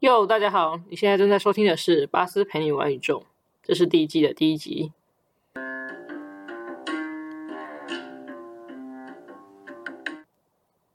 [0.00, 3.20] 哟，大家好，你现在正在收听的是《巴斯陪你玩宇宙》，
[3.62, 4.92] 这是第一季的第一集。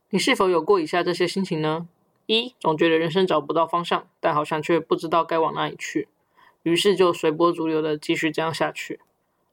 [0.10, 1.88] 你是否有过以下这些心情呢？
[2.26, 6.08] 一，总觉得人生找不到方向，但好像却不知道该往哪里去，
[6.64, 9.00] 于是就随波逐流的继续这样下去。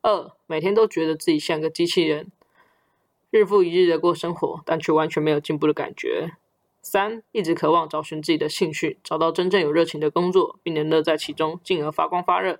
[0.00, 2.28] 二，每天都觉得自己像个机器人，
[3.30, 6.32] 日复一日的过生活，但却完全没有进步的感觉。
[6.82, 12.58] 三，一直渴望找寻自己的兴趣，找到真正有热情的工作，并能乐在其中，进而发光发热。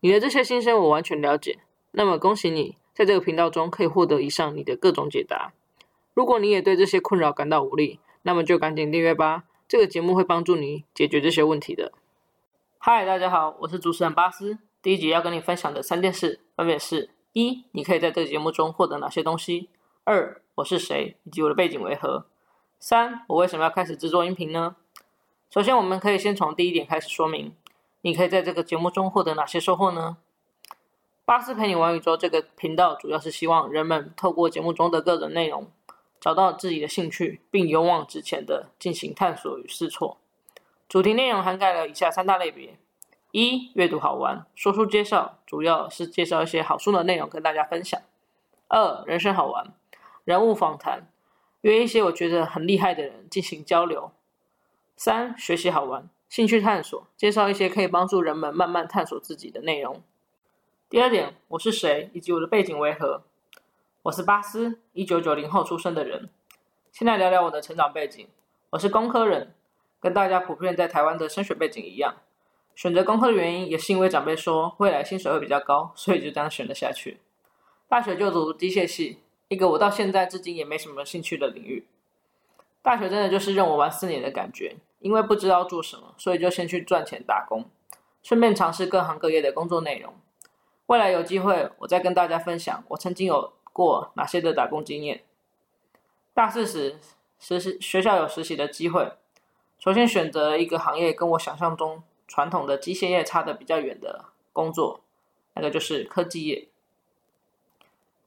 [0.00, 1.58] 你的这些心声我完全了解。
[1.90, 5.52] 那么恭喜你，在这个频道中可以获得以上你的各种解答。
[6.14, 9.44] 如果你也对这些困扰感到无力，那么就赶紧订阅吧。
[9.66, 11.92] 这个节目会帮助你解决这些问题的。
[12.78, 14.58] 嗨，大家好，我是主持人巴斯。
[14.80, 19.68] 第一集要跟你分享的三件事，分别是：一，你可以在这个节目中获得哪些东西；
[20.04, 22.26] 二，我是谁，以及我的背景为何。
[22.86, 24.76] 三，我为什么要开始制作音频呢？
[25.48, 27.56] 首先，我们可以先从第一点开始说明。
[28.02, 30.18] 你可以在这个节目中获得哪些收获呢？
[31.24, 35.66] 巴斯陪你玩宇宙这个频道主要是希望人们透过节目中的各种内容，
[36.20, 40.18] 找到自己的兴趣，并勇往直前的进行探索与试错。
[40.86, 42.76] 主题内容涵盖了以下三大类别：
[43.30, 48.02] 一、阅读好玩，说书介绍，主要是介绍一些好书的内容跟大家分享；
[48.68, 49.72] 二、人生好玩，
[50.24, 51.08] 人物访谈。
[51.70, 54.12] 约一些我觉得很厉害的人进行交流。
[54.96, 60.02] 三、学习好玩，兴趣探索，介绍一些可以帮助人们慢慢探索自己的内容。
[60.90, 63.22] 第二点，我是谁，以及我的背景为何？
[64.02, 66.28] 我是巴斯，一九九零后出生的人。
[66.92, 68.28] 现在聊聊我的成长背景。
[68.68, 69.54] 我是工科人，
[70.00, 72.16] 跟大家普遍在台湾的升学背景一样。
[72.74, 77.20] 选择工科的原因也是因为长辈说未来薪水会比较高，所以就这样选了下去。
[77.88, 79.20] 大学就读机械系。
[79.48, 81.86] 一个我到现在至今也没什么兴趣的领域，
[82.82, 84.76] 大学真的就是任我玩四年的感觉。
[85.00, 87.66] 因为不知道做什么，所以就先去赚钱打工，
[88.22, 90.14] 顺便尝试各行各业的工作内容。
[90.86, 95.22] 未来有机会，我再跟大家分享我曾经有过哪些的打工经验。
[96.32, 96.98] 大四时，
[97.38, 99.12] 实习学校有实习的机会，
[99.78, 104.24] 首先选择一个行业跟我想象中传统的机械业差得比较远的
[104.54, 105.00] 工作，
[105.52, 106.68] 那个就是科技业。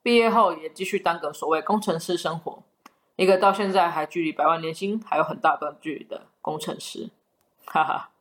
[0.08, 2.64] 毕业后也继续当个所谓工程师生活，
[3.18, 7.10] 一个到现在还距离百万年薪还有很大段距离的工程师，
[7.66, 8.12] 哈哈。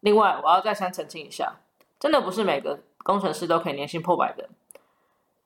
[0.00, 1.54] 另外，我要再三澄清一下，
[1.98, 4.50] 真的不是每个工程师都可以年薪破百的。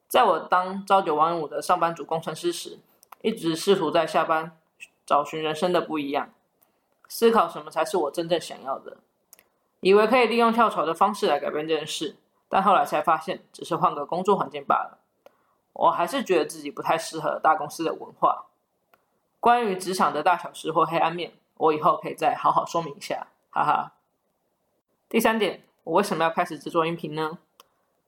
[0.09, 2.81] 在我当朝九晚五的上班族工程师时，
[3.23, 4.59] 一直试图在下班
[5.07, 6.33] 找寻人生的不一样，
[7.07, 8.97] 思考什么才是我真正想要的，
[9.79, 12.17] 以为可以利用跳槽的方式来改变这件事，
[12.49, 14.99] 但后来才发现，只是换个工作环境罢了。
[15.79, 18.47] 我还是觉得自己不太适合大公司的文化。
[19.39, 23.93] 关于职场的大小事或黑暗面，我以后可以再好好说明一下，哈哈。
[25.09, 27.39] 第三点，我为什么要开始制作音频呢？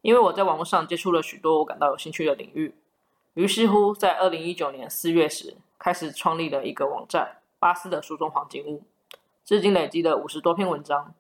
[0.03, 2.75] 因为我在网络上接触了许多我感到有兴趣的领域，
[3.35, 8.83] 于是乎，在二零一九年四月时，开始创立了一个网站——巴斯的书中黄金屋，
[9.45, 11.15] 至今累积了五十多篇文章。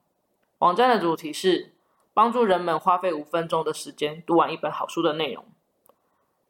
[0.59, 1.73] 网站的主题是
[2.13, 5.45] 帮助人们花费五分钟的时间读完一本好书的内容。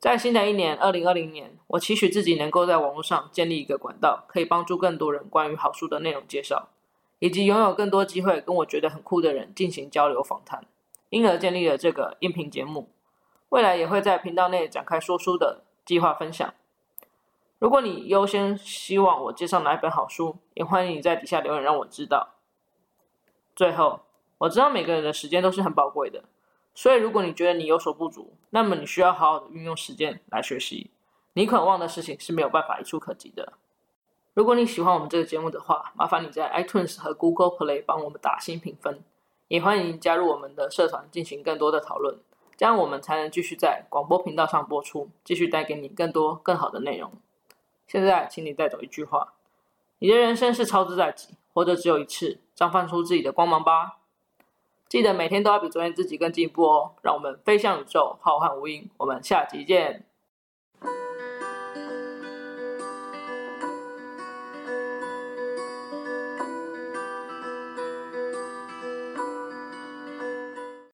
[0.00, 6.70] 在新的一年，二零二零年，我期许自己能够在网络上建立一个管道，可以帮助更多人关于好书的内容介绍，
[7.18, 10.64] 以及拥有更多机会跟我觉得很酷的人进行交流访谈，
[11.10, 12.88] 因而建立了这个音频节目。
[13.50, 16.54] 未来也会在频道内展开说书的计划分享。
[17.58, 22.36] 如果你优先希望我介绍哪一本好书，也欢迎你在底下留言让我知道。
[23.54, 24.00] 最后，
[24.38, 26.24] 我知道每个人的时间都是很宝贵的。
[26.74, 30.90] 所以，如果你觉得你有所不足，那么你需要好好的运用时间来学习。
[31.34, 33.52] 你渴望的事情是没有办法一触可及的。
[34.34, 39.02] 如果你喜欢我们这个节目的话，麻烦你在 iTunes 和 Google Play 帮我们打新评分，
[39.48, 42.18] 也欢迎加入我们的社团进行更多的讨论，
[42.56, 47.12] 这样我们才能继续在广播频道上播出，继续带给你更多更好的内容。
[47.86, 49.34] 现在，请你带走一句话：
[49.98, 53.98] 你的人生是操之在己，活着只有一次，绽放出自己的光芒吧。
[54.90, 56.90] 记得每天都要比昨天自己更进步哦！
[57.00, 58.88] 让我们飞向宇宙，浩瀚无垠。
[58.96, 60.09] 我们下集见。